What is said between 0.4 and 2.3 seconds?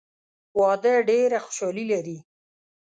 واده ډېره خوشحالي لري.